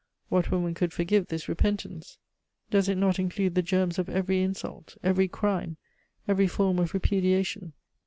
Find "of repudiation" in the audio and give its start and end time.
6.79-7.73